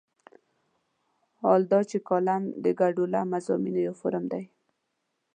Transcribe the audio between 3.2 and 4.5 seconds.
مضامینو یو فورم دی.